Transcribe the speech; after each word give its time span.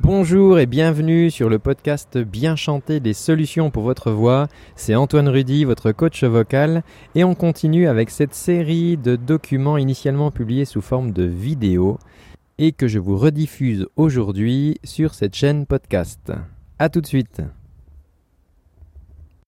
Bonjour 0.00 0.58
et 0.58 0.66
bienvenue 0.66 1.30
sur 1.30 1.48
le 1.48 1.58
podcast 1.58 2.18
Bien 2.18 2.56
chanter 2.56 3.00
des 3.00 3.14
solutions 3.14 3.70
pour 3.70 3.84
votre 3.84 4.10
voix. 4.10 4.48
C'est 4.76 4.94
Antoine 4.94 5.28
Rudy, 5.28 5.64
votre 5.64 5.92
coach 5.92 6.24
vocal, 6.24 6.82
et 7.14 7.24
on 7.24 7.34
continue 7.34 7.86
avec 7.86 8.10
cette 8.10 8.34
série 8.34 8.96
de 8.96 9.16
documents 9.16 9.78
initialement 9.78 10.30
publiés 10.30 10.64
sous 10.64 10.82
forme 10.82 11.12
de 11.12 11.22
vidéo 11.22 11.98
et 12.58 12.72
que 12.72 12.88
je 12.88 12.98
vous 12.98 13.16
rediffuse 13.16 13.86
aujourd'hui 13.96 14.78
sur 14.84 15.14
cette 15.14 15.34
chaîne 15.34 15.64
podcast. 15.64 16.32
A 16.78 16.88
tout 16.88 17.00
de 17.00 17.06
suite. 17.06 17.40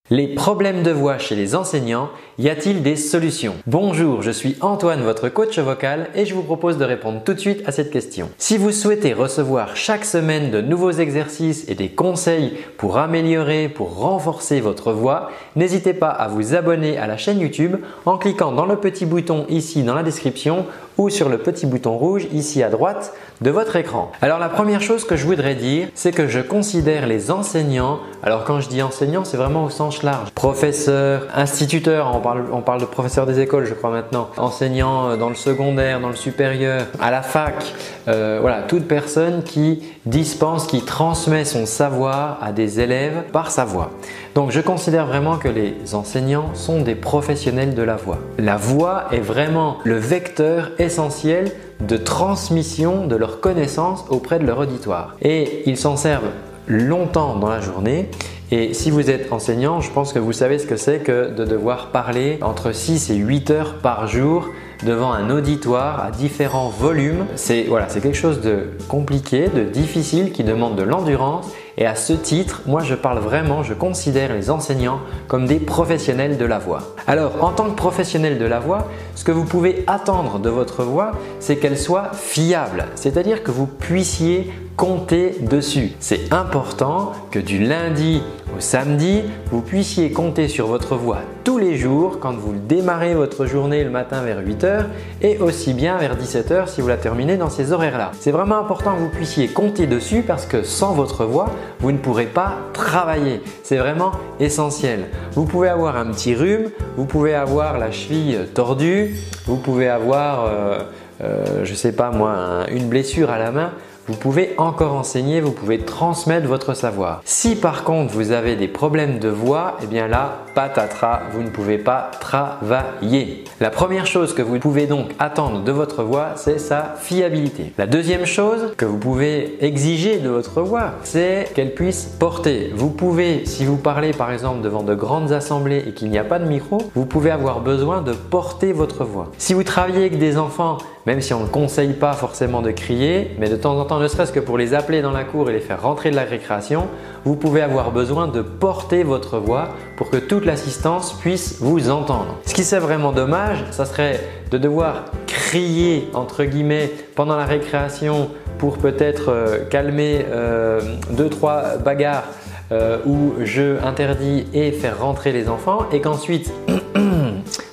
Les 0.09 0.29
problèmes 0.29 0.85
de 0.85 0.93
voix 0.93 1.19
chez 1.19 1.35
les 1.35 1.57
enseignants, 1.57 2.11
y 2.39 2.49
a-t-il 2.49 2.85
des 2.85 2.95
solutions? 2.95 3.57
Bonjour, 3.67 4.23
je 4.23 4.31
suis 4.31 4.57
Antoine, 4.61 5.03
votre 5.03 5.29
coach 5.29 5.59
vocal, 5.59 6.11
et 6.15 6.25
je 6.27 6.33
vous 6.33 6.45
propose 6.45 6.79
de 6.79 6.85
répondre 6.85 7.23
tout 7.25 7.35
de 7.35 7.41
suite 7.41 7.65
à 7.67 7.73
cette 7.73 7.91
question. 7.91 8.31
Si 8.39 8.57
vous 8.57 8.71
souhaitez 8.71 9.13
recevoir 9.13 9.75
chaque 9.75 10.05
semaine 10.05 10.53
de 10.53 10.61
nouveaux 10.61 10.93
exercices 10.93 11.69
et 11.69 11.75
des 11.75 11.89
conseils 11.89 12.53
pour 12.77 12.99
améliorer, 12.99 13.69
pour 13.69 13.99
renforcer 13.99 14.61
votre 14.61 14.93
voix, 14.93 15.33
n'hésitez 15.57 15.93
pas 15.93 16.11
à 16.11 16.29
vous 16.29 16.55
abonner 16.55 16.99
à 16.99 17.09
la 17.09 17.17
chaîne 17.17 17.41
YouTube 17.41 17.75
en 18.05 18.17
cliquant 18.17 18.53
dans 18.53 18.67
le 18.67 18.77
petit 18.77 19.07
bouton 19.07 19.45
ici 19.49 19.83
dans 19.83 19.97
la 19.97 20.05
description 20.05 20.67
ou 20.99 21.11
sur 21.11 21.29
le 21.29 21.39
petit 21.39 21.67
bouton 21.67 21.97
rouge 21.97 22.27
ici 22.33 22.63
à 22.63 22.69
droite 22.69 23.13
de 23.41 23.51
votre 23.51 23.77
écran. 23.77 24.11
Alors 24.23 24.39
la 24.39 24.49
première 24.49 24.81
chose 24.81 25.05
que 25.05 25.17
je 25.17 25.27
voudrais 25.27 25.55
dire, 25.55 25.89
c'est 25.95 26.13
que 26.13 26.27
je 26.27 26.41
considère 26.41 27.07
les 27.07 27.31
enseignants, 27.31 28.01
alors 28.23 28.45
quand 28.45 28.61
je 28.61 28.69
dis 28.69 28.83
enseignants, 28.83 29.25
c'est 29.25 29.37
vraiment 29.37 29.65
au 29.65 29.71
sens 29.71 30.03
large, 30.03 30.31
professeurs, 30.31 31.27
instituteurs, 31.35 32.13
on 32.15 32.21
parle, 32.21 32.45
on 32.53 32.63
parle 32.63 32.81
de 32.81 32.87
professeurs 32.87 33.27
des 33.27 33.41
écoles 33.41 33.67
je 33.67 33.75
crois 33.75 33.91
maintenant, 33.91 34.29
enseignants 34.37 35.11
euh, 35.11 35.17
dans 35.17 35.29
le 35.29 35.35
secondaire, 35.35 36.01
dans 36.01 36.09
le 36.09 36.17
supérieur, 36.17 36.87
à 37.01 37.11
la 37.11 37.23
fac, 37.23 37.75
euh, 38.09 38.39
voilà, 38.41 38.63
toute 38.63 38.87
personne 38.89 39.43
qui 39.43 39.83
dispense, 40.07 40.67
qui 40.67 40.83
transmet 40.83 41.45
son 41.45 41.67
savoir 41.67 42.39
à 42.43 42.53
des 42.53 42.81
élèves 42.81 43.25
par 43.33 43.51
sa 43.51 43.65
voix. 43.65 43.91
Donc 44.37 44.51
je 44.51 44.61
considère 44.61 45.07
vraiment 45.07 45.39
que 45.39 45.49
les 45.49 45.95
enseignants 45.95 46.55
sont 46.55 46.83
des 46.83 46.95
professionnels 46.95 47.75
de 47.75 47.81
la 47.81 47.97
voix. 47.97 48.19
La 48.37 48.59
voix 48.59 49.05
est 49.11 49.21
vraiment 49.21 49.79
le 49.85 49.97
vecteur 49.97 50.73
essentiel 50.79 51.53
de 51.81 51.97
transmission 51.97 53.07
de 53.07 53.17
leurs 53.17 53.41
connaissances 53.41 54.05
auprès 54.11 54.39
de 54.39 54.45
leur 54.45 54.59
auditoire. 54.59 55.17
Et 55.23 55.63
ils 55.65 55.79
s'en 55.79 55.97
servent 55.97 56.33
longtemps 56.67 57.37
dans 57.37 57.49
la 57.49 57.63
journée. 57.63 58.11
Et 58.51 58.75
si 58.75 58.91
vous 58.91 59.09
êtes 59.09 59.33
enseignant, 59.33 59.81
je 59.81 59.91
pense 59.91 60.13
que 60.13 60.19
vous 60.19 60.35
savez 60.35 60.59
ce 60.59 60.67
que 60.67 60.77
c'est 60.77 60.99
que 60.99 61.31
de 61.31 61.47
devoir 61.47 61.87
parler 61.87 62.39
entre 62.43 62.73
6 62.73 63.09
et 63.09 63.17
8 63.17 63.51
heures 63.51 63.79
par 63.79 64.07
jour 64.07 64.51
devant 64.85 65.13
un 65.13 65.31
auditoire 65.31 66.05
à 66.05 66.11
différents 66.11 66.69
volumes. 66.69 67.25
C'est 67.37 67.65
quelque 68.03 68.13
chose 68.13 68.43
de 68.43 68.69
compliqué, 68.87 69.49
de 69.49 69.65
difficile 69.65 70.31
qui 70.31 70.45
demande 70.45 70.77
de 70.77 70.83
l'endurance 70.83 71.47
et 71.79 71.87
à 71.87 71.95
ce 71.95 72.13
titre, 72.13 72.63
moi 72.67 72.83
je 72.83 72.95
parle 72.95 73.19
vraiment, 73.19 73.63
je 73.63 73.75
considère 73.75 74.33
les 74.33 74.51
enseignants 74.51 75.01
comme 75.29 75.47
des 75.47 75.59
professionnels 75.59 76.39
de 76.39 76.45
la 76.45 76.59
voix. 76.59 76.95
Alors 77.07 77.45
en 77.45 77.53
tant 77.53 77.65
que 77.71 77.77
professionnel 77.77 78.39
de 78.39 78.47
la 78.47 78.61
voix, 78.61 78.89
ce 79.15 79.25
que 79.25 79.33
vous 79.33 79.45
pouvez 79.45 79.85
attendre 79.87 80.39
de 80.39 80.49
votre 80.49 80.85
voix, 80.85 81.13
c'est 81.41 81.57
qu'elle 81.57 81.79
soit 81.79 82.13
fiable, 82.15 82.87
c'est-à-dire 82.95 83.43
que 83.43 83.51
vous 83.51 83.67
puissiez 83.67 84.51
compter 84.77 85.39
dessus. 85.41 85.93
C'est 86.01 86.33
important 86.33 87.13
que 87.31 87.39
du 87.39 87.59
lundi 87.59 88.23
au 88.57 88.61
samedi, 88.61 89.23
vous 89.51 89.63
puissiez 89.63 90.13
compter 90.13 90.49
sur 90.49 90.67
votre 90.67 90.97
voix 90.97 91.19
tous 91.45 91.59
les 91.59 91.77
jours 91.77 92.19
quand 92.21 92.35
vous 92.35 92.55
démarrez 92.55 93.15
votre 93.15 93.47
journée 93.47 93.85
le 93.85 93.91
matin 93.91 94.23
vers 94.23 94.43
8h 94.43 94.85
et 95.23 95.39
aussi 95.39 95.73
bien 95.75 95.97
vers 95.97 96.17
17h 96.17 96.69
si 96.69 96.81
vous 96.81 96.89
la 96.89 96.97
terminez 96.97 97.37
dans 97.37 97.49
ces 97.49 97.73
horaires-là. 97.73 98.13
C'est 98.21 98.31
vraiment 98.31 98.59
important 98.59 98.95
que 98.95 99.01
vous 99.01 99.09
puissiez 99.09 99.49
compter 99.49 99.87
dessus 99.87 100.23
parce 100.23 100.45
que 100.45 100.63
sans 100.63 100.93
votre 100.93 101.25
voix, 101.25 101.51
vous 101.81 101.93
ne 101.93 101.99
pourrez 101.99 102.27
pas 102.27 102.57
travailler. 102.73 103.41
C'est 103.63 103.79
vraiment 103.79 104.13
essentiel. 104.41 105.07
Vous 105.33 105.45
pouvez 105.45 105.69
avoir 105.69 105.97
un 105.97 106.07
petit 106.07 106.35
rhume, 106.35 106.71
vous 106.97 107.07
pouvez 107.07 107.35
avoir 107.35 107.79
la 107.79 107.91
cheville 107.91 108.41
tordue, 108.55 109.17
vous 109.47 109.57
pouvez 109.57 109.89
avoir, 109.89 110.45
euh, 110.45 110.79
euh, 111.23 111.65
je 111.65 111.75
sais 111.75 111.93
pas 111.93 112.11
moi, 112.11 112.67
une 112.71 112.89
blessure 112.89 113.31
à 113.31 113.39
la 113.39 113.51
main 113.51 113.73
vous 114.09 114.17
pouvez 114.17 114.55
encore 114.59 114.95
enseigner, 114.95 115.41
vous 115.41 115.53
pouvez 115.53 115.79
transmettre 115.79 116.47
votre 116.47 116.75
savoir. 116.75 117.21
Si 117.25 117.57
par 117.57 117.85
contre 117.85 118.15
vous 118.15 118.31
avez 118.31 118.57
des 118.57 118.69
problèmes 118.69 119.19
de 119.19 119.29
voix, 119.29 119.77
eh 119.83 119.87
bien 119.87 120.07
là, 120.07 120.45
patatras, 120.55 121.23
vous 121.33 121.43
ne 121.43 121.49
pouvez 121.49 121.79
pas 121.79 122.11
travailler. 122.21 123.45
La 123.61 123.71
première 123.71 124.07
chose 124.07 124.35
que 124.35 124.43
vous 124.43 124.59
pouvez 124.59 124.87
donc 124.87 125.11
attendre 125.19 125.63
de 125.63 125.73
votre 125.73 126.03
voix, 126.03 126.33
c'est 126.37 126.59
sa 126.59 126.95
fiabilité. 126.99 127.73
La 127.79 127.87
deuxième 127.87 128.27
chose 128.27 128.75
que 128.77 128.85
vous 128.85 128.99
pouvez 128.99 129.57
exiger 129.65 130.19
de 130.19 130.29
votre 130.29 130.63
voix, 130.63 130.93
c'est 131.03 131.51
qu'elle 131.55 131.75
puisse 131.75 132.05
porter. 132.05 132.73
Vous 132.75 132.91
pouvez, 132.91 133.45
si 133.45 133.65
vous 133.65 133.77
parlez 133.77 134.13
par 134.13 134.31
exemple 134.31 134.61
devant 134.63 134.83
de 134.83 134.95
grandes 134.95 135.33
assemblées 135.33 135.85
et 135.87 135.93
qu'il 135.93 136.11
n'y 136.11 136.19
a 136.19 136.25
pas 136.25 136.39
de 136.39 136.47
micro, 136.47 136.79
vous 136.95 137.07
pouvez 137.07 137.31
avoir 137.31 137.61
besoin 137.61 138.03
de 138.03 138.13
porter 138.13 138.73
votre 138.73 139.05
voix. 139.05 139.33
Si 139.39 139.55
vous 139.55 139.65
travaillez 139.65 139.99
avec 139.99 140.19
des 140.19 140.39
enfants 140.39 140.79
même 141.07 141.21
si 141.21 141.33
on 141.33 141.41
ne 141.41 141.47
conseille 141.47 141.93
pas 141.93 142.13
forcément 142.13 142.63
de 142.63 142.73
crier, 142.73 143.31
mais 143.39 143.49
de 143.49 143.57
temps 143.57 143.79
en 143.79 143.85
temps, 143.85 144.01
ne 144.01 144.09
serait-ce 144.09 144.33
que 144.33 144.41
pour 144.41 144.59
les 144.59 144.75
appeler 144.75 145.03
dans 145.03 145.13
la 145.13 145.23
cour 145.23 145.49
et 145.49 145.53
les 145.53 145.61
faire 145.61 145.81
rentrer 145.81 146.11
de 146.11 146.17
la 146.17 146.25
récréation, 146.25 146.89
vous 147.25 147.37
pouvez 147.37 147.63
avoir 147.63 147.93
besoin 147.93 148.27
de 148.27 148.43
porter 148.43 149.05
votre 149.05 149.39
voix 149.39 149.69
pour 149.97 150.11
que 150.11 150.17
toute 150.17 150.45
l'assistance 150.45 151.13
puisse 151.13 151.61
vous 151.61 151.91
entendre. 151.91 152.39
Ce 152.45 152.55
qui 152.55 152.65
serait 152.65 152.81
vraiment 152.81 153.13
dommage, 153.13 153.65
ça 153.71 153.85
serait 153.85 154.21
de 154.51 154.59
devoir 154.59 155.05
crier 155.27 156.09
entre 156.13 156.45
guillemets 156.45 156.91
pendant 157.15 157.37
la 157.37 157.45
récréation 157.45 158.31
pour 158.59 158.79
peut-être 158.79 159.31
euh, 159.31 159.65
calmer 159.69 160.25
euh, 160.29 160.81
deux 161.11 161.29
trois 161.29 161.77
bagarres 161.77 162.25
euh, 162.73 162.99
ou 163.07 163.35
jeux 163.45 163.79
interdits 163.85 164.47
et 164.53 164.73
faire 164.73 164.99
rentrer 165.01 165.31
les 165.31 165.49
enfants 165.49 165.87
et 165.93 166.01
qu'ensuite 166.01 166.53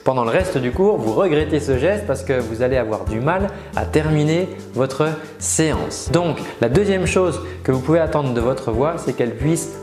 pendant 0.03 0.23
le 0.23 0.29
reste 0.29 0.57
du 0.57 0.71
cours, 0.71 0.97
vous 0.97 1.13
regrettez 1.13 1.59
ce 1.59 1.77
geste 1.77 2.05
parce 2.05 2.23
que 2.23 2.39
vous 2.39 2.61
allez 2.61 2.77
avoir 2.77 3.05
du 3.05 3.19
mal 3.19 3.49
à 3.75 3.85
terminer 3.85 4.49
votre 4.73 5.07
séance. 5.39 6.09
Donc, 6.11 6.37
la 6.61 6.69
deuxième 6.69 7.05
chose 7.05 7.41
que 7.63 7.71
vous 7.71 7.79
pouvez 7.79 7.99
attendre 7.99 8.33
de 8.33 8.41
votre 8.41 8.71
voix, 8.71 8.95
c'est 8.97 9.13
qu'elle 9.13 9.35
puisse 9.35 9.77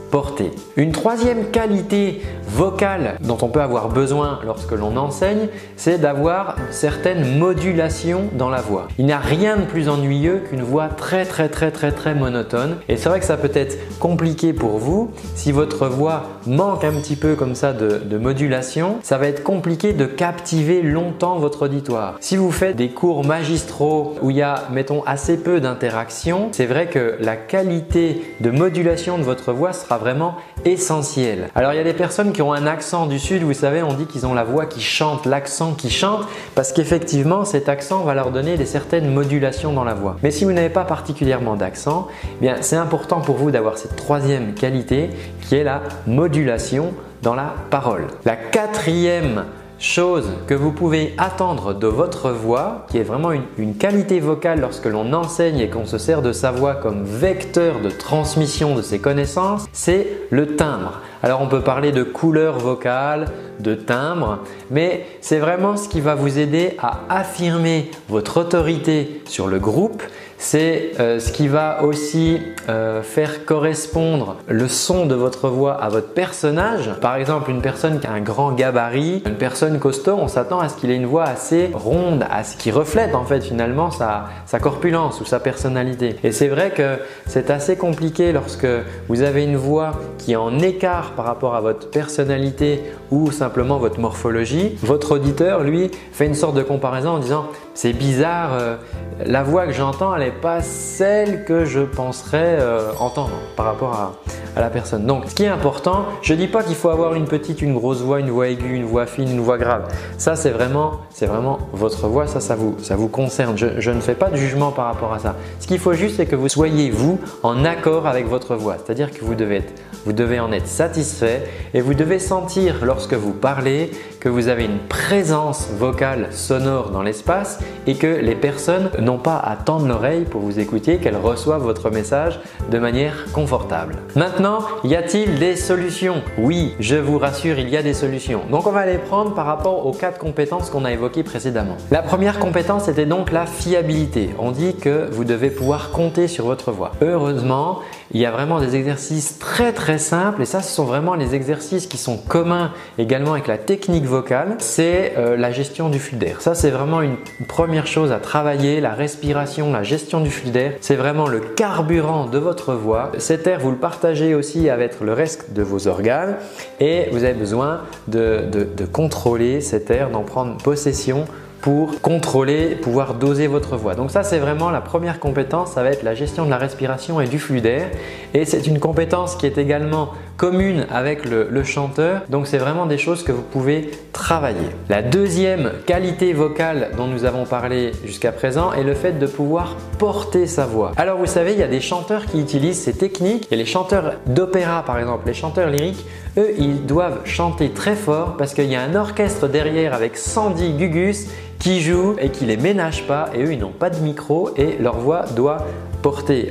Une 0.76 0.90
troisième 0.90 1.50
qualité 1.50 2.20
vocale 2.48 3.16
dont 3.20 3.38
on 3.42 3.48
peut 3.48 3.60
avoir 3.60 3.88
besoin 3.88 4.40
lorsque 4.44 4.72
l'on 4.72 4.96
enseigne, 4.96 5.46
c'est 5.76 5.98
d'avoir 5.98 6.56
certaines 6.70 7.38
modulations 7.38 8.24
dans 8.32 8.50
la 8.50 8.60
voix. 8.60 8.88
Il 8.98 9.06
n'y 9.06 9.12
a 9.12 9.18
rien 9.18 9.56
de 9.56 9.62
plus 9.62 9.88
ennuyeux 9.88 10.42
qu'une 10.48 10.62
voix 10.62 10.88
très 10.88 11.24
très 11.24 11.48
très 11.48 11.70
très 11.70 11.92
très 11.92 12.14
monotone 12.14 12.76
et 12.88 12.96
c'est 12.96 13.08
vrai 13.08 13.20
que 13.20 13.24
ça 13.24 13.36
peut 13.36 13.52
être 13.54 13.78
compliqué 14.00 14.52
pour 14.52 14.78
vous 14.78 15.12
si 15.36 15.52
votre 15.52 15.86
voix 15.86 16.24
manque 16.44 16.82
un 16.82 16.92
petit 16.92 17.16
peu 17.16 17.36
comme 17.36 17.54
ça 17.54 17.72
de, 17.72 17.98
de 17.98 18.18
modulation, 18.18 18.96
ça 19.02 19.16
va 19.16 19.28
être 19.28 19.44
compliqué 19.44 19.92
de 19.92 20.06
captiver 20.06 20.82
longtemps 20.82 21.38
votre 21.38 21.62
auditoire. 21.66 22.16
Si 22.20 22.36
vous 22.36 22.50
faites 22.50 22.74
des 22.74 22.88
cours 22.88 23.24
magistraux 23.24 24.16
où 24.22 24.30
il 24.30 24.36
y 24.38 24.42
a 24.42 24.64
mettons 24.72 25.04
assez 25.04 25.36
peu 25.36 25.60
d'interaction, 25.60 26.48
c'est 26.50 26.66
vrai 26.66 26.88
que 26.88 27.16
la 27.20 27.36
qualité 27.36 28.22
de 28.40 28.50
modulation 28.50 29.16
de 29.16 29.22
votre 29.22 29.52
voix 29.52 29.72
sera 29.72 29.99
vraiment 30.00 30.34
essentiel. 30.64 31.48
Alors 31.54 31.72
il 31.72 31.76
y 31.76 31.80
a 31.80 31.84
des 31.84 31.92
personnes 31.92 32.32
qui 32.32 32.42
ont 32.42 32.52
un 32.52 32.66
accent 32.66 33.06
du 33.06 33.18
sud, 33.18 33.42
vous 33.42 33.52
savez, 33.52 33.82
on 33.82 33.94
dit 33.94 34.06
qu'ils 34.06 34.26
ont 34.26 34.34
la 34.34 34.44
voix 34.44 34.66
qui 34.66 34.80
chante, 34.80 35.26
l'accent 35.26 35.74
qui 35.74 35.90
chante, 35.90 36.26
parce 36.54 36.72
qu'effectivement 36.72 37.44
cet 37.44 37.68
accent 37.68 38.02
va 38.02 38.14
leur 38.14 38.30
donner 38.30 38.56
des 38.56 38.66
certaines 38.66 39.12
modulations 39.12 39.72
dans 39.72 39.84
la 39.84 39.94
voix. 39.94 40.16
Mais 40.22 40.30
si 40.30 40.44
vous 40.44 40.52
n'avez 40.52 40.68
pas 40.68 40.84
particulièrement 40.84 41.56
d'accent, 41.56 42.08
eh 42.24 42.40
bien 42.40 42.56
c'est 42.60 42.76
important 42.76 43.20
pour 43.20 43.36
vous 43.36 43.50
d'avoir 43.50 43.78
cette 43.78 43.96
troisième 43.96 44.54
qualité 44.54 45.10
qui 45.42 45.54
est 45.54 45.64
la 45.64 45.82
modulation 46.06 46.92
dans 47.22 47.34
la 47.34 47.54
parole. 47.70 48.06
La 48.24 48.36
quatrième 48.36 49.44
chose 49.80 50.30
que 50.46 50.54
vous 50.54 50.72
pouvez 50.72 51.14
attendre 51.18 51.74
de 51.74 51.86
votre 51.86 52.30
voix, 52.30 52.86
qui 52.90 52.98
est 52.98 53.02
vraiment 53.02 53.32
une, 53.32 53.74
qualité 53.74 54.20
vocale 54.20 54.60
lorsque 54.60 54.86
l'on 54.86 55.12
enseigne 55.12 55.58
et 55.58 55.70
qu'on 55.70 55.86
se 55.86 55.98
sert 55.98 56.22
de 56.22 56.32
sa 56.32 56.50
voix 56.50 56.74
comme 56.74 57.04
vecteur 57.04 57.80
de 57.80 57.88
transmission 57.88 58.74
de 58.74 58.82
ses 58.82 58.98
connaissances, 58.98 59.66
c'est 59.72 60.06
le 60.30 60.54
timbre. 60.56 61.00
Alors 61.22 61.42
on 61.42 61.48
peut 61.48 61.60
parler 61.60 61.92
de 61.92 62.02
couleur 62.02 62.58
vocale, 62.58 63.26
de 63.60 63.74
timbre, 63.74 64.38
mais 64.70 65.04
c'est 65.20 65.38
vraiment 65.38 65.76
ce 65.76 65.88
qui 65.88 66.00
va 66.00 66.14
vous 66.14 66.38
aider 66.38 66.76
à 66.78 67.00
affirmer 67.10 67.90
votre 68.08 68.40
autorité 68.40 69.22
sur 69.26 69.46
le 69.46 69.58
groupe 69.58 70.02
c'est 70.40 70.92
euh, 70.98 71.20
ce 71.20 71.30
qui 71.32 71.48
va 71.48 71.84
aussi 71.84 72.40
euh, 72.70 73.02
faire 73.02 73.44
correspondre 73.44 74.36
le 74.48 74.68
son 74.68 75.04
de 75.04 75.14
votre 75.14 75.48
voix 75.48 75.74
à 75.74 75.90
votre 75.90 76.14
personnage. 76.14 76.90
Par 77.02 77.16
exemple, 77.16 77.50
une 77.50 77.60
personne 77.60 78.00
qui 78.00 78.06
a 78.06 78.12
un 78.12 78.22
grand 78.22 78.52
gabarit, 78.52 79.22
une 79.26 79.34
personne 79.34 79.78
costaud, 79.78 80.16
on 80.18 80.28
s'attend 80.28 80.58
à 80.58 80.70
ce 80.70 80.76
qu'il 80.76 80.90
ait 80.90 80.96
une 80.96 81.04
voix 81.04 81.24
assez 81.24 81.70
ronde, 81.74 82.24
à 82.30 82.42
ce 82.42 82.56
qui 82.56 82.70
reflète 82.70 83.14
en 83.14 83.24
fait 83.24 83.42
finalement 83.42 83.90
sa, 83.90 84.30
corpulence 84.60 85.20
ou 85.20 85.26
sa 85.26 85.40
personnalité. 85.40 86.16
Et 86.24 86.32
c'est 86.32 86.48
vrai 86.48 86.70
que 86.70 86.96
c'est 87.26 87.50
assez 87.50 87.76
compliqué 87.76 88.32
lorsque 88.32 88.66
vous 89.08 89.20
avez 89.20 89.44
une 89.44 89.56
voix 89.56 89.92
qui 90.16 90.36
en 90.36 90.58
écart 90.58 91.09
par 91.10 91.24
rapport 91.24 91.54
à 91.54 91.60
votre 91.60 91.90
personnalité 91.90 92.80
ou 93.10 93.30
simplement 93.30 93.78
votre 93.78 94.00
morphologie. 94.00 94.76
Votre 94.82 95.16
auditeur, 95.16 95.62
lui, 95.62 95.90
fait 96.12 96.26
une 96.26 96.34
sorte 96.34 96.56
de 96.56 96.62
comparaison 96.62 97.10
en 97.10 97.18
disant 97.18 97.46
c'est 97.80 97.94
bizarre, 97.94 98.50
euh, 98.52 98.76
la 99.24 99.42
voix 99.42 99.64
que 99.64 99.72
j'entends, 99.72 100.14
elle 100.14 100.24
n'est 100.24 100.30
pas 100.30 100.60
celle 100.60 101.46
que 101.46 101.64
je 101.64 101.80
penserais 101.80 102.58
euh, 102.60 102.92
entendre 102.98 103.40
par 103.56 103.64
rapport 103.64 103.94
à, 103.94 104.12
la 104.60 104.68
personne. 104.68 105.06
Donc, 105.06 105.24
ce 105.28 105.34
qui 105.34 105.44
est 105.44 105.48
important, 105.48 106.04
je 106.20 106.34
ne 106.34 106.38
dis 106.38 106.48
pas 106.48 106.62
qu'il 106.62 106.74
faut 106.74 106.90
avoir 106.90 107.14
une 107.14 107.24
petite, 107.24 107.62
une 107.62 107.72
grosse 107.72 108.02
voix, 108.02 108.20
une 108.20 108.28
voix 108.28 108.48
aiguë, 108.48 108.74
une 108.74 108.84
voix 108.84 109.06
fine, 109.06 109.30
une 109.30 109.40
voix 109.40 109.56
grave. 109.56 109.84
Ça, 110.18 110.36
c'est 110.36 110.50
vraiment, 110.50 110.98
vraiment 111.22 111.58
votre 111.72 112.06
voix, 112.08 112.26
ça, 112.26 112.40
ça 112.40 112.56
vous, 112.56 112.76
ça 112.82 112.96
vous 112.96 113.08
concerne. 113.08 113.56
Je, 113.56 113.90
ne 113.90 114.00
fais 114.00 114.14
pas 114.14 114.28
de 114.28 114.36
jugement 114.36 114.72
par 114.72 114.86
rapport 114.86 115.14
à 115.14 115.18
ça. 115.20 115.36
Ce 115.60 115.66
qu'il 115.66 115.78
faut 115.78 115.94
juste, 115.94 116.16
c'est 116.16 116.26
que 116.26 116.36
vous 116.36 116.48
soyez, 116.48 116.90
vous, 116.90 117.18
en 117.42 117.64
accord 117.64 118.06
avec 118.06 118.26
votre 118.26 118.56
voix. 118.56 118.76
C'est-à-dire 118.84 119.10
que 119.12 119.24
vous 119.24 119.34
devez 119.34 120.40
en 120.40 120.52
être 120.52 120.66
satisfait 120.66 121.48
et 121.72 121.80
vous 121.80 121.94
devez 121.94 122.18
sentir 122.18 122.74
lorsque 122.82 123.14
vous 123.14 123.32
parlez 123.32 123.92
que 124.20 124.28
vous 124.28 124.48
avez 124.48 124.66
une 124.66 124.78
présence 124.78 125.68
vocale 125.78 126.28
sonore 126.30 126.90
dans 126.90 127.02
l'espace 127.02 127.58
et 127.86 127.94
que 127.94 128.06
les 128.06 128.34
personnes 128.34 128.90
n'ont 129.00 129.18
pas 129.18 129.38
à 129.38 129.56
tendre 129.56 129.88
l'oreille 129.88 130.24
pour 130.24 130.42
vous 130.42 130.60
écouter, 130.60 130.98
qu'elles 130.98 131.16
reçoivent 131.16 131.62
votre 131.62 131.90
message 131.90 132.38
de 132.70 132.78
manière 132.78 133.32
confortable. 133.32 133.96
Maintenant, 134.14 134.60
y 134.84 134.94
a-t-il 134.94 135.38
des 135.38 135.56
solutions? 135.56 136.22
Oui, 136.36 136.74
je 136.78 136.96
vous 136.96 137.18
rassure, 137.18 137.58
il 137.58 137.70
y 137.70 137.76
a 137.78 137.82
des 137.82 137.94
solutions. 137.94 138.42
Donc 138.50 138.66
on 138.66 138.72
va 138.72 138.84
les 138.84 138.98
prendre 138.98 139.34
par 139.34 139.46
rapport 139.46 139.86
aux 139.86 139.92
quatre 139.92 140.18
compétences 140.18 140.68
qu'on 140.68 140.84
a 140.84 140.92
évoquées 140.92 141.22
précédemment. 141.22 141.78
La 141.90 142.02
première 142.02 142.38
compétence 142.38 142.88
était 142.88 143.06
donc 143.06 143.32
la 143.32 143.46
fiabilité. 143.46 144.30
On 144.38 144.50
dit 144.50 144.76
que 144.76 145.08
vous 145.10 145.24
devez 145.24 145.48
pouvoir 145.50 145.90
compter 145.92 146.28
sur 146.28 146.44
votre 146.44 146.72
voix. 146.72 146.92
Heureusement, 147.00 147.80
il 148.12 148.20
y 148.20 148.26
a 148.26 148.30
vraiment 148.30 148.60
des 148.60 148.76
exercices 148.76 149.38
très 149.38 149.72
très 149.72 149.98
simples 149.98 150.42
et 150.42 150.44
ça 150.44 150.62
ce 150.62 150.74
sont 150.74 150.84
vraiment 150.84 151.14
les 151.14 151.34
exercices 151.34 151.86
qui 151.86 151.96
sont 151.96 152.16
communs 152.16 152.72
également 152.98 153.32
avec 153.32 153.46
la 153.46 153.56
technique 153.56 154.04
vocale, 154.10 154.56
c'est 154.58 155.14
euh, 155.16 155.36
la 155.36 155.50
gestion 155.50 155.88
du 155.88 155.98
flux 155.98 156.16
d'air. 156.16 156.42
Ça 156.42 156.54
c'est 156.54 156.70
vraiment 156.70 157.00
une 157.00 157.16
première 157.48 157.86
chose 157.86 158.12
à 158.12 158.18
travailler, 158.18 158.80
la 158.80 158.92
respiration, 158.92 159.72
la 159.72 159.82
gestion 159.82 160.20
du 160.20 160.30
flux 160.30 160.50
d'air, 160.50 160.72
c'est 160.80 160.96
vraiment 160.96 161.28
le 161.28 161.40
carburant 161.40 162.26
de 162.26 162.38
votre 162.38 162.74
voix. 162.74 163.12
Cet 163.18 163.46
air 163.46 163.60
vous 163.60 163.70
le 163.70 163.78
partagez 163.78 164.34
aussi 164.34 164.68
avec 164.68 165.00
le 165.00 165.12
reste 165.12 165.52
de 165.54 165.62
vos 165.62 165.86
organes 165.86 166.36
et 166.80 167.06
vous 167.12 167.24
avez 167.24 167.34
besoin 167.34 167.82
de, 168.08 168.44
de 168.52 168.84
contrôler 168.84 169.60
cet 169.60 169.90
air, 169.90 170.10
d'en 170.10 170.22
prendre 170.22 170.56
possession 170.58 171.24
pour 171.60 172.00
contrôler, 172.00 172.74
pouvoir 172.76 173.14
doser 173.14 173.46
votre 173.46 173.76
voix. 173.76 173.94
Donc 173.94 174.10
ça 174.10 174.22
c'est 174.22 174.38
vraiment 174.38 174.70
la 174.70 174.80
première 174.80 175.20
compétence, 175.20 175.72
ça 175.72 175.82
va 175.82 175.90
être 175.90 176.02
la 176.02 176.14
gestion 176.14 176.44
de 176.44 176.50
la 176.50 176.56
respiration 176.56 177.20
et 177.20 177.26
du 177.26 177.38
flux 177.38 177.60
d'air. 177.60 177.88
Et 178.34 178.44
c'est 178.44 178.66
une 178.66 178.78
compétence 178.78 179.36
qui 179.36 179.46
est 179.46 179.58
également 179.58 180.10
commune 180.40 180.86
avec 180.90 181.26
le, 181.26 181.62
chanteur, 181.64 182.22
donc 182.30 182.46
c'est 182.46 182.56
vraiment 182.56 182.86
des 182.86 182.96
choses 182.96 183.22
que 183.22 183.30
vous 183.30 183.42
pouvez 183.42 183.90
travailler. 184.14 184.70
La 184.88 185.02
deuxième 185.02 185.70
qualité 185.84 186.32
vocale 186.32 186.92
dont 186.96 187.06
nous 187.06 187.26
avons 187.26 187.44
parlé 187.44 187.92
jusqu'à 188.06 188.32
présent 188.32 188.72
est 188.72 188.82
le 188.82 188.94
fait 188.94 189.18
de 189.18 189.26
pouvoir 189.26 189.76
porter 189.98 190.46
sa 190.46 190.64
voix. 190.64 190.92
Alors 190.96 191.18
vous 191.18 191.26
savez, 191.26 191.52
il 191.52 191.58
y 191.58 191.62
a 191.62 191.68
des 191.68 191.82
chanteurs 191.82 192.24
qui 192.24 192.40
utilisent 192.40 192.80
ces 192.80 192.94
techniques, 192.94 193.48
et 193.52 193.56
les 193.56 193.66
chanteurs 193.66 194.14
d'opéra 194.24 194.82
par 194.82 194.98
exemple, 194.98 195.26
les 195.26 195.34
chanteurs 195.34 195.68
lyriques, 195.68 196.06
eux 196.38 196.54
ils 196.56 196.86
doivent 196.86 197.20
chanter 197.26 197.68
très 197.68 197.94
fort 197.94 198.38
parce 198.38 198.54
qu'il 198.54 198.70
y 198.70 198.76
a 198.76 198.80
un 198.80 198.94
orchestre 198.94 199.46
derrière 199.46 199.92
avec 199.92 200.16
110 200.16 200.72
gugus 200.72 201.26
qui 201.58 201.82
jouent 201.82 202.16
et 202.18 202.30
qui 202.30 202.46
les 202.46 202.56
ménagent 202.56 203.06
pas 203.06 203.28
et 203.34 203.44
eux 203.44 203.52
ils 203.52 203.58
n'ont 203.58 203.72
pas 203.72 203.90
de 203.90 203.98
micro 203.98 204.48
et 204.56 204.78
leur 204.80 204.96
voix 204.96 205.26
doit 205.36 205.66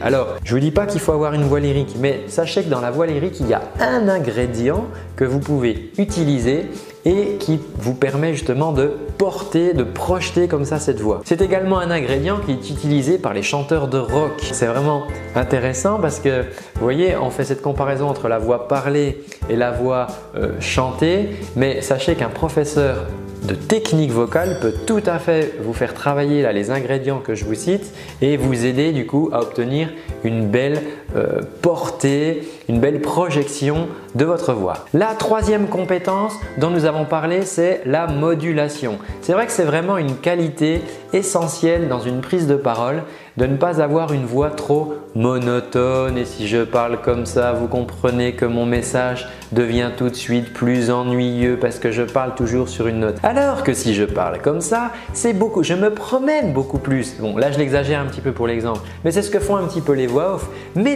Alors, 0.02 0.28
je 0.44 0.54
vous 0.54 0.60
dis 0.60 0.72
pas 0.72 0.86
qu'il 0.86 1.00
faut 1.00 1.12
avoir 1.12 1.34
une 1.34 1.44
voix 1.44 1.60
lyrique, 1.60 1.96
mais 2.00 2.22
sachez 2.28 2.64
que 2.64 2.70
dans 2.70 2.82
la 2.82 2.92
voix 2.92 3.08
lyrique, 3.08 3.40
il 3.40 3.48
y 3.48 3.54
a 3.54 3.62
un 3.80 4.08
ingrédient 4.08 4.86
que 5.16 5.26
vous 5.26 5.40
pouvez 5.40 5.92
utiliser 5.98 6.68
et 7.06 7.38
qui 7.40 7.60
vous 7.78 7.94
permet 7.94 8.34
justement 8.34 8.72
de 8.72 8.92
porter, 9.18 9.74
de 9.74 9.84
projeter 9.84 10.48
comme 10.48 10.66
ça 10.66 10.80
cette 10.80 11.00
voix. 11.00 11.22
C'est 11.26 11.42
également 11.42 11.80
un 11.80 11.90
ingrédient 11.92 12.38
qui 12.46 12.52
est 12.52 12.70
utilisé 12.70 13.18
par 13.18 13.34
les 13.34 13.42
chanteurs 13.42 13.88
de 13.88 13.98
rock. 13.98 14.34
C'est 14.52 14.68
vraiment 14.68 15.04
intéressant 15.36 15.98
parce 16.00 16.20
que 16.20 16.42
vous 16.76 16.82
voyez, 16.82 17.16
on 17.16 17.30
fait 17.30 17.46
cette 17.46 17.62
comparaison 17.62 18.08
entre 18.08 18.28
la 18.28 18.38
voix 18.38 18.68
parlée 18.68 19.24
et 19.50 19.56
la 19.56 19.72
voix 19.72 20.08
euh, 20.36 20.52
chantée, 20.60 21.30
mais 21.56 21.82
sachez 21.82 22.16
qu'un 22.16 22.30
professeur 22.30 23.06
de 23.44 23.56
technique 23.56 24.12
vocale 24.12 24.60
peut 24.62 24.74
tout 24.86 25.02
à 25.06 25.20
fait 25.20 25.56
vous 25.62 25.74
faire 25.74 25.94
travailler 25.94 26.42
là, 26.42 26.52
les 26.52 26.72
ingrédients 26.72 27.20
que 27.20 27.36
je 27.36 27.46
vous 27.46 27.56
cite 27.56 27.94
et 28.22 28.38
vous 28.38 28.66
aider 28.66 28.92
du 28.92 29.06
coup 29.06 29.30
à 29.32 29.42
obtenir 29.42 29.90
une 30.24 30.48
belle 30.48 30.82
euh, 31.16 31.42
portée, 31.62 32.48
une 32.68 32.80
belle 32.80 33.02
projection 33.02 33.88
de 34.16 34.26
votre 34.26 34.54
voix. 34.54 34.86
La 34.94 35.16
troisième 35.16 35.68
compétence 35.68 36.34
dont 36.58 36.70
nous 36.70 36.86
avons 36.86 37.06
parlé, 37.06 37.44
c'est 37.44 37.82
la 37.86 38.08
modulation. 38.08 39.00
C'est 39.22 39.34
vrai 39.34 39.46
que 39.46 39.52
c'est 39.52 39.64
vraiment 39.64 39.98
une 39.98 40.16
qualité 40.16 40.82
essentielle 41.14 41.88
dans 41.88 42.00
une 42.00 42.22
prise 42.22 42.48
de 42.48 42.56
parole 42.56 43.04
de 43.38 43.46
ne 43.46 43.56
pas 43.56 43.82
avoir 43.82 44.12
une 44.12 44.26
voix 44.26 44.50
trop 44.50 44.96
monotone 45.16 46.18
et 46.18 46.26
si 46.26 46.48
je 46.48 46.64
parle 46.64 47.02
comme 47.02 47.26
ça, 47.26 47.54
vous 47.54 47.68
comprenez 47.68 48.34
que 48.34 48.46
mon 48.46 48.66
message 48.66 49.30
devient 49.54 49.92
tout 49.96 50.10
de 50.10 50.16
suite 50.16 50.54
plus 50.54 50.92
ennuyeux 50.92 51.58
parce 51.60 51.80
que 51.80 51.90
je 51.90 52.04
parle 52.04 52.36
toujours 52.36 52.68
sur 52.68 52.88
une 52.88 53.00
note. 53.00 53.16
Alors 53.24 53.64
que 53.64 53.74
si 53.74 53.94
je 53.94 54.04
parle 54.04 54.42
comme 54.42 54.60
ça, 54.60 54.92
c'est 55.14 55.32
beaucoup, 55.32 55.64
je 55.64 55.74
me 55.74 55.90
promène 55.90 56.52
beaucoup 56.52 56.80
plus. 56.80 57.16
Bon, 57.20 57.38
là 57.38 57.50
je 57.52 57.58
l'exagère 57.58 58.02
un 58.02 58.06
petit 58.06 58.22
peu 58.22 58.34
pour 58.34 58.46
l'exemple, 58.46 58.82
mais 59.06 59.12
c'est 59.12 59.22
ce 59.22 59.32
que 59.32 59.40
font 59.40 59.56
un 59.56 59.68
petit 59.68 59.82
peu 59.82 59.94
les 59.94 60.08
voix 60.08 60.36
off. 60.36 60.50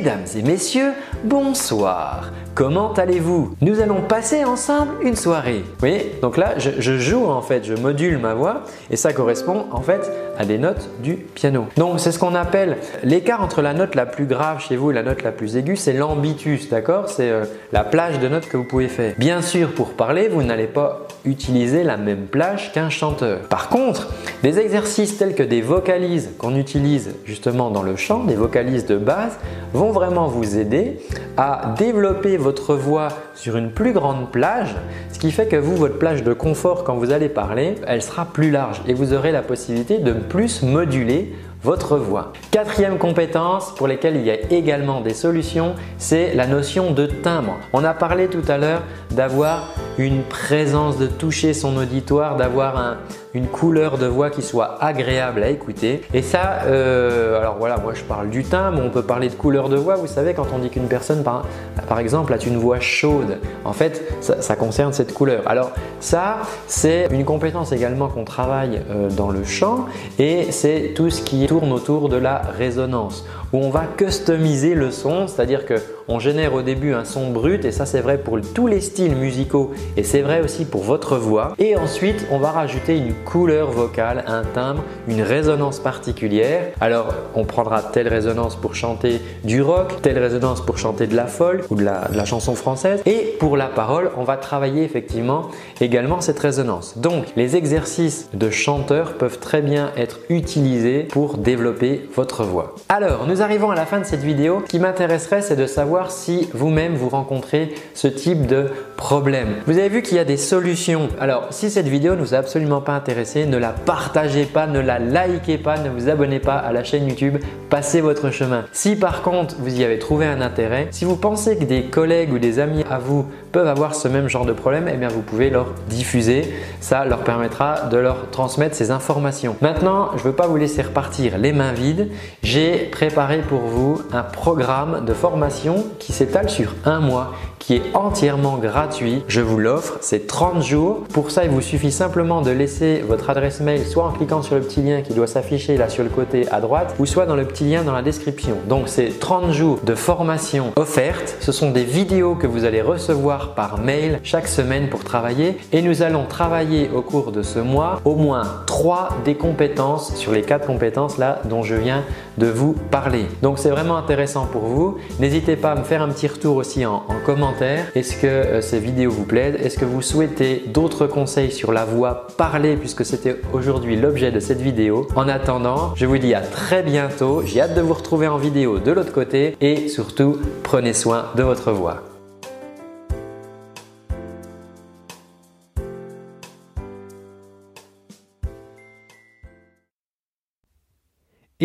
Mesdames 0.03 0.25
et 0.35 0.41
messieurs, 0.41 0.91
bonsoir. 1.23 2.33
Comment 2.55 2.93
allez-vous? 2.93 3.55
Nous 3.61 3.79
allons 3.79 4.01
passer 4.01 4.43
ensemble 4.43 4.91
une 5.01 5.15
soirée. 5.15 5.63
Vous 5.65 5.79
voyez? 5.79 6.17
Donc 6.21 6.35
là, 6.35 6.55
je, 6.57 6.97
joue 6.99 7.25
en 7.25 7.41
fait, 7.41 7.63
je 7.63 7.73
module 7.73 8.17
ma 8.17 8.33
voix 8.33 8.63
et 8.91 8.97
ça 8.97 9.13
correspond 9.13 9.65
en 9.71 9.81
fait 9.81 10.11
à 10.37 10.45
des 10.45 10.57
notes 10.57 10.89
du 11.01 11.15
piano. 11.15 11.67
Donc 11.77 11.99
c'est 11.99 12.11
ce 12.11 12.19
qu'on 12.19 12.35
appelle 12.35 12.77
l'écart 13.03 13.41
entre 13.41 13.61
la 13.61 13.73
note 13.73 13.95
la 13.95 14.05
plus 14.05 14.25
grave 14.25 14.59
chez 14.59 14.75
vous 14.75 14.91
et 14.91 14.93
la 14.93 15.03
note 15.03 15.23
la 15.23 15.31
plus 15.31 15.55
aiguë, 15.57 15.77
c'est 15.77 15.93
l'ambitus, 15.93 16.69
d'accord? 16.69 17.09
C'est 17.09 17.29
euh, 17.29 17.45
la 17.71 17.83
plage 17.83 18.19
de 18.19 18.27
notes 18.27 18.47
que 18.47 18.57
vous 18.57 18.65
pouvez 18.65 18.89
faire. 18.89 19.13
Bien 19.17 19.41
sûr, 19.41 19.71
pour 19.71 19.93
parler, 19.93 20.27
vous 20.27 20.43
n'allez 20.43 20.67
pas 20.67 21.07
utiliser 21.25 21.83
la 21.83 21.97
même 21.97 22.25
plage 22.25 22.71
qu'un 22.71 22.89
chanteur. 22.89 23.39
Par 23.47 23.69
contre, 23.69 24.09
des 24.43 24.59
exercices 24.59 25.17
tels 25.17 25.33
que 25.33 25.43
des 25.43 25.61
vocalises 25.61 26.31
qu'on 26.37 26.55
utilise 26.55 27.15
justement 27.25 27.71
dans 27.71 27.83
le 27.83 27.95
chant, 27.95 28.25
des 28.25 28.35
vocalises 28.35 28.85
de 28.85 28.97
base, 28.97 29.37
vont 29.73 29.92
vraiment 29.93 30.27
vous 30.27 30.57
aider 30.57 30.99
à 31.37 31.73
développer 31.77 32.37
votre 32.37 32.75
voix 32.75 33.07
sur 33.33 33.55
une 33.55 33.71
plus 33.71 33.93
grande 33.93 34.31
plage, 34.31 34.75
ce 35.11 35.19
qui 35.19 35.31
fait 35.31 35.47
que 35.47 35.55
vous, 35.55 35.75
votre 35.77 35.97
plage 35.97 36.23
de 36.23 36.33
confort 36.33 36.83
quand 36.83 36.95
vous 36.95 37.11
allez 37.11 37.29
parler, 37.29 37.75
elle 37.87 38.01
sera 38.01 38.25
plus 38.25 38.51
large 38.51 38.81
et 38.87 38.93
vous 38.93 39.13
aurez 39.13 39.31
la 39.31 39.41
possibilité 39.41 39.99
de 39.99 40.13
plus 40.13 40.63
moduler 40.63 41.33
votre 41.63 41.95
voix. 41.95 42.33
Quatrième 42.51 42.97
compétence 42.97 43.73
pour 43.75 43.87
lesquelles 43.87 44.17
il 44.17 44.25
y 44.25 44.31
a 44.31 44.51
également 44.51 44.99
des 44.99 45.13
solutions, 45.13 45.75
c'est 45.97 46.33
la 46.35 46.45
notion 46.45 46.91
de 46.91 47.05
timbre. 47.05 47.57
On 47.71 47.85
a 47.85 47.93
parlé 47.93 48.27
tout 48.27 48.43
à 48.49 48.57
l'heure 48.57 48.81
d'avoir 49.11 49.73
une 49.97 50.23
présence, 50.23 50.97
de 50.97 51.07
toucher 51.07 51.53
son 51.53 51.77
auditoire, 51.77 52.35
d'avoir 52.35 52.77
un, 52.77 52.97
une 53.33 53.47
couleur 53.47 53.97
de 53.97 54.05
voix 54.05 54.29
qui 54.29 54.41
soit 54.41 54.77
agréable 54.81 55.43
à 55.43 55.49
écouter. 55.49 56.01
Et 56.13 56.21
ça, 56.21 56.61
euh, 56.65 57.39
alors 57.39 57.57
voilà, 57.57 57.77
moi 57.77 57.93
je 57.93 58.03
parle 58.03 58.29
du 58.29 58.43
timbre, 58.43 58.81
on 58.83 58.89
peut 58.89 59.01
parler 59.01 59.29
de 59.29 59.35
couleur 59.35 59.69
de 59.69 59.75
voix. 59.75 59.95
Vous 59.95 60.07
savez, 60.07 60.33
quand 60.33 60.47
on 60.53 60.59
dit 60.59 60.69
qu'une 60.69 60.87
personne, 60.87 61.23
par, 61.23 61.45
par, 61.87 61.99
exemple, 61.99 62.33
a 62.33 62.37
une 62.37 62.57
voix 62.57 62.79
chaude, 62.79 63.39
en 63.65 63.73
fait, 63.73 64.03
ça, 64.21 64.55
concerne 64.55 64.93
cette 64.93 65.13
couleur. 65.13 65.47
Alors 65.47 65.71
ça, 65.99 66.37
c'est 66.67 67.07
une 67.11 67.25
compétence 67.25 67.71
également 67.71 68.07
qu'on 68.07 68.23
travaille 68.23 68.81
euh, 68.89 69.09
dans 69.09 69.29
le 69.29 69.43
chant 69.43 69.85
et 70.19 70.51
c'est 70.51 70.93
tout 70.95 71.09
ce 71.09 71.21
qui 71.21 71.45
tourne 71.47 71.71
autour 71.71 72.09
de 72.09 72.17
la 72.17 72.37
résonance 72.57 73.25
où 73.53 73.57
on 73.59 73.69
va 73.69 73.85
customiser 73.85 74.73
le 74.73 74.91
son, 74.91 75.27
c'est-à-dire 75.27 75.61
qu'on 75.65 76.19
génère 76.19 76.55
au 76.55 76.63
début 76.63 76.93
un 76.93 77.05
son 77.05 77.29
brut 77.29 77.63
et 77.65 77.71
ça 77.71 77.85
c'est 77.85 78.01
vrai 78.01 78.17
pour 78.17 78.39
tous 78.41 78.65
les 78.67 78.81
styles 78.81 79.15
musicaux 79.15 79.71
et 79.95 80.03
c'est 80.03 80.21
vrai 80.21 80.41
aussi 80.41 80.65
pour 80.65 80.83
votre 80.83 81.17
voix. 81.17 81.53
Et 81.59 81.77
ensuite 81.77 82.25
on 82.31 82.39
va 82.39 82.49
rajouter 82.51 82.97
une 82.97 83.13
couleur 83.13 83.69
vocale, 83.69 84.23
un 84.27 84.43
timbre, 84.43 84.83
une 85.07 85.21
résonance 85.21 85.79
particulière. 85.79 86.71
Alors 86.81 87.13
on 87.35 87.45
prendra 87.45 87.83
telle 87.83 88.07
résonance 88.07 88.55
pour 88.55 88.73
chanter 88.73 89.21
du 89.43 89.61
rock, 89.61 90.01
telle 90.01 90.17
résonance 90.17 90.61
pour 90.61 90.79
chanter 90.79 91.05
de 91.05 91.15
la 91.15 91.27
folk 91.27 91.69
ou 91.69 91.75
de 91.75 91.83
la, 91.83 92.25
chanson 92.25 92.55
française 92.55 93.01
et 93.05 93.35
pour 93.39 93.57
la 93.57 93.67
parole 93.67 94.09
on 94.17 94.23
va 94.23 94.37
travailler 94.37 94.83
effectivement 94.83 95.49
également 95.79 96.21
cette 96.21 96.39
résonance. 96.39 96.97
Donc 96.97 97.25
les 97.35 97.55
exercices 97.55 98.29
de 98.33 98.49
chanteur 98.49 99.13
peuvent 99.13 99.39
très 99.39 99.61
bien 99.61 99.91
être 99.95 100.19
utilisés 100.29 101.03
pour 101.03 101.37
développer 101.37 102.09
votre 102.15 102.43
voix. 102.43 102.75
Alors 102.89 103.27
nous 103.27 103.42
arrivons 103.43 103.69
à 103.69 103.75
la 103.75 103.85
fin 103.85 103.99
de 103.99 104.05
cette 104.05 104.21
vidéo. 104.21 104.63
Ce 104.65 104.71
qui 104.71 104.79
m'intéresserait, 104.79 105.41
c'est 105.41 105.55
de 105.55 105.67
savoir 105.67 106.11
si 106.11 106.49
vous-même 106.53 106.95
vous 106.95 107.09
rencontrez 107.09 107.75
ce 107.93 108.07
type 108.07 108.47
de 108.47 108.67
problème. 108.95 109.55
Vous 109.67 109.77
avez 109.77 109.89
vu 109.89 110.01
qu'il 110.01 110.17
y 110.17 110.19
a 110.19 110.25
des 110.25 110.37
solutions. 110.37 111.09
Alors, 111.19 111.47
si 111.51 111.69
cette 111.69 111.87
vidéo 111.87 112.15
ne 112.15 112.21
vous 112.21 112.33
a 112.33 112.37
absolument 112.37 112.79
pas 112.81 112.93
intéressé, 112.93 113.45
ne 113.45 113.57
la 113.57 113.69
partagez 113.69 114.45
pas, 114.45 114.65
ne 114.65 114.79
la 114.79 114.99
likez 114.99 115.57
pas, 115.57 115.77
ne 115.77 115.89
vous 115.89 116.09
abonnez 116.09 116.39
pas 116.39 116.55
à 116.55 116.71
la 116.71 116.83
chaîne 116.83 117.07
YouTube, 117.07 117.37
passez 117.69 118.01
votre 118.01 118.31
chemin. 118.31 118.65
Si 118.71 118.95
par 118.95 119.21
contre 119.21 119.55
vous 119.59 119.75
y 119.75 119.83
avez 119.83 119.99
trouvé 119.99 120.25
un 120.25 120.41
intérêt, 120.41 120.87
si 120.91 121.05
vous 121.05 121.17
pensez 121.17 121.57
que 121.57 121.65
des 121.65 121.83
collègues 121.83 122.31
ou 122.31 122.39
des 122.39 122.59
amis 122.59 122.85
à 122.89 122.97
vous 122.97 123.25
peuvent 123.51 123.67
avoir 123.67 123.95
ce 123.95 124.07
même 124.07 124.29
genre 124.29 124.45
de 124.45 124.53
problème, 124.53 124.89
eh 124.91 124.95
bien 124.95 125.09
vous 125.09 125.21
pouvez 125.21 125.49
leur 125.49 125.73
diffuser. 125.89 126.53
Ça 126.79 127.03
leur 127.05 127.23
permettra 127.23 127.87
de 127.91 127.97
leur 127.97 128.29
transmettre 128.31 128.75
ces 128.75 128.91
informations. 128.91 129.55
Maintenant, 129.61 130.11
je 130.13 130.19
ne 130.19 130.29
veux 130.29 130.35
pas 130.35 130.47
vous 130.47 130.57
laisser 130.57 130.81
repartir 130.81 131.37
les 131.37 131.51
mains 131.51 131.73
vides. 131.73 132.09
J'ai 132.41 132.89
préparé 132.91 133.32
pour 133.41 133.61
vous 133.61 134.01
un 134.11 134.23
programme 134.23 135.03
de 135.05 135.13
formation 135.13 135.85
qui 135.99 136.13
s'étale 136.13 136.49
sur 136.49 136.73
un 136.85 136.99
mois 136.99 137.33
qui 137.65 137.75
est 137.75 137.95
entièrement 137.95 138.57
gratuit. 138.57 139.23
Je 139.29 139.39
vous 139.39 139.57
l'offre, 139.57 139.97
c'est 140.01 140.27
30 140.27 140.61
jours. 140.61 141.03
Pour 141.13 141.31
ça, 141.31 141.45
il 141.45 141.49
vous 141.49 141.61
suffit 141.61 141.93
simplement 141.93 142.41
de 142.41 142.51
laisser 142.51 143.01
votre 143.07 143.29
adresse 143.29 143.61
mail 143.61 143.85
soit 143.85 144.03
en 144.03 144.11
cliquant 144.11 144.41
sur 144.41 144.55
le 144.55 144.61
petit 144.61 144.81
lien 144.81 145.01
qui 145.01 145.13
doit 145.13 145.27
s'afficher 145.27 145.77
là 145.77 145.87
sur 145.87 146.03
le 146.03 146.09
côté 146.09 146.45
à 146.51 146.59
droite 146.59 146.93
ou 146.99 147.05
soit 147.05 147.25
dans 147.25 147.37
le 147.37 147.45
petit 147.45 147.63
lien 147.63 147.83
dans 147.83 147.93
la 147.93 148.01
description. 148.01 148.57
Donc 148.67 148.89
c'est 148.89 149.17
30 149.17 149.51
jours 149.51 149.79
de 149.83 149.95
formation 149.95 150.73
offerte. 150.75 151.37
Ce 151.39 151.53
sont 151.53 151.71
des 151.71 151.85
vidéos 151.85 152.35
que 152.35 152.47
vous 152.47 152.65
allez 152.65 152.81
recevoir 152.81 153.55
par 153.55 153.79
mail 153.79 154.19
chaque 154.23 154.47
semaine 154.47 154.89
pour 154.89 155.05
travailler 155.05 155.57
et 155.71 155.81
nous 155.81 156.01
allons 156.01 156.25
travailler 156.25 156.89
au 156.93 157.01
cours 157.01 157.31
de 157.31 157.43
ce 157.43 157.59
mois 157.59 158.01
au 158.03 158.15
moins 158.15 158.43
3 158.67 159.19
des 159.23 159.35
compétences 159.35 160.15
sur 160.15 160.33
les 160.33 160.41
4 160.41 160.67
compétences 160.67 161.17
là 161.17 161.39
dont 161.45 161.63
je 161.63 161.75
viens 161.75 162.03
de 162.37 162.47
vous 162.47 162.73
parler. 162.91 163.25
Donc 163.41 163.57
c'est 163.57 163.69
vraiment 163.69 163.95
intéressant 163.95 164.47
pour 164.47 164.63
vous. 164.63 164.97
N'hésitez 165.19 165.55
pas 165.55 165.71
à 165.71 165.75
me 165.75 165.83
faire 165.83 166.01
un 166.01 166.09
petit 166.09 166.27
retour 166.27 166.57
aussi 166.57 166.85
en, 166.85 167.03
en 167.07 167.19
commentaire 167.25 167.52
est-ce 167.61 168.17
que 168.17 168.27
euh, 168.27 168.61
ces 168.61 168.79
vidéos 168.79 169.11
vous 169.11 169.25
plaisent 169.25 169.55
Est-ce 169.55 169.77
que 169.77 169.85
vous 169.85 170.01
souhaitez 170.01 170.63
d'autres 170.67 171.07
conseils 171.07 171.51
sur 171.51 171.71
la 171.71 171.85
voix 171.85 172.27
parlée 172.37 172.75
puisque 172.75 173.05
c'était 173.05 173.35
aujourd'hui 173.51 173.95
l'objet 173.95 174.31
de 174.31 174.39
cette 174.39 174.61
vidéo? 174.61 175.07
En 175.15 175.27
attendant, 175.27 175.93
je 175.95 176.05
vous 176.05 176.17
dis 176.17 176.33
à 176.33 176.41
très 176.41 176.83
bientôt. 176.83 177.43
J'ai 177.45 177.61
hâte 177.61 177.75
de 177.75 177.81
vous 177.81 177.93
retrouver 177.93 178.27
en 178.27 178.37
vidéo 178.37 178.79
de 178.79 178.91
l'autre 178.91 179.13
côté 179.13 179.55
et 179.61 179.87
surtout, 179.87 180.37
prenez 180.63 180.93
soin 180.93 181.25
de 181.35 181.43
votre 181.43 181.71
voix. 181.71 182.12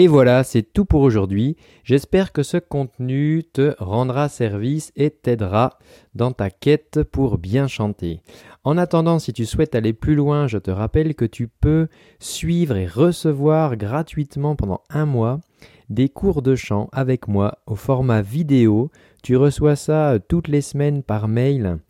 Et 0.00 0.06
voilà, 0.06 0.44
c'est 0.44 0.62
tout 0.62 0.84
pour 0.84 1.00
aujourd'hui. 1.00 1.56
J'espère 1.82 2.30
que 2.30 2.44
ce 2.44 2.56
contenu 2.56 3.42
te 3.52 3.74
rendra 3.80 4.28
service 4.28 4.92
et 4.94 5.10
t'aidera 5.10 5.76
dans 6.14 6.30
ta 6.30 6.50
quête 6.50 7.02
pour 7.02 7.36
bien 7.36 7.66
chanter. 7.66 8.20
En 8.62 8.78
attendant, 8.78 9.18
si 9.18 9.32
tu 9.32 9.44
souhaites 9.44 9.74
aller 9.74 9.92
plus 9.92 10.14
loin, 10.14 10.46
je 10.46 10.58
te 10.58 10.70
rappelle 10.70 11.16
que 11.16 11.24
tu 11.24 11.48
peux 11.48 11.88
suivre 12.20 12.76
et 12.76 12.86
recevoir 12.86 13.76
gratuitement 13.76 14.54
pendant 14.54 14.82
un 14.88 15.04
mois 15.04 15.40
des 15.90 16.08
cours 16.08 16.42
de 16.42 16.54
chant 16.54 16.88
avec 16.92 17.26
moi 17.26 17.58
au 17.66 17.74
format 17.74 18.22
vidéo. 18.22 18.92
Tu 19.24 19.36
reçois 19.36 19.74
ça 19.74 20.20
toutes 20.28 20.46
les 20.46 20.60
semaines 20.60 21.02
par 21.02 21.26
mail. 21.26 21.80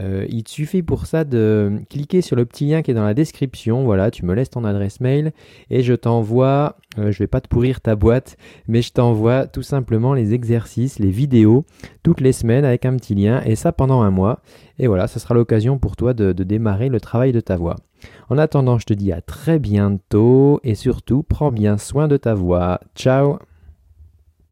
Euh, 0.00 0.26
il 0.28 0.46
suffit 0.48 0.82
pour 0.82 1.06
ça 1.06 1.24
de 1.24 1.80
cliquer 1.90 2.22
sur 2.22 2.36
le 2.36 2.44
petit 2.44 2.66
lien 2.66 2.82
qui 2.82 2.90
est 2.90 2.94
dans 2.94 3.04
la 3.04 3.14
description. 3.14 3.84
Voilà, 3.84 4.10
tu 4.10 4.24
me 4.24 4.34
laisses 4.34 4.50
ton 4.50 4.64
adresse 4.64 5.00
mail 5.00 5.32
et 5.68 5.82
je 5.82 5.94
t'envoie, 5.94 6.76
euh, 6.98 7.12
je 7.12 7.18
vais 7.18 7.26
pas 7.26 7.40
te 7.40 7.48
pourrir 7.48 7.80
ta 7.80 7.96
boîte, 7.96 8.36
mais 8.66 8.82
je 8.82 8.92
t'envoie 8.92 9.46
tout 9.46 9.62
simplement 9.62 10.14
les 10.14 10.32
exercices, 10.32 10.98
les 10.98 11.10
vidéos 11.10 11.64
toutes 12.02 12.20
les 12.20 12.32
semaines 12.32 12.64
avec 12.64 12.86
un 12.86 12.96
petit 12.96 13.14
lien 13.14 13.42
et 13.44 13.56
ça 13.56 13.72
pendant 13.72 14.02
un 14.02 14.10
mois. 14.10 14.40
Et 14.78 14.86
voilà, 14.86 15.06
ça 15.06 15.20
sera 15.20 15.34
l'occasion 15.34 15.78
pour 15.78 15.96
toi 15.96 16.14
de 16.14 16.32
démarrer 16.32 16.88
le 16.88 17.00
travail 17.00 17.32
de 17.32 17.40
ta 17.40 17.56
voix. 17.56 17.76
En 18.30 18.38
attendant, 18.38 18.78
je 18.78 18.86
te 18.86 18.94
dis 18.94 19.12
à 19.12 19.20
très 19.20 19.58
bientôt 19.58 20.60
et 20.64 20.74
surtout, 20.74 21.22
prends 21.22 21.52
bien 21.52 21.76
soin 21.76 22.08
de 22.08 22.16
ta 22.16 22.34
voix. 22.34 22.80
Ciao 22.94 23.38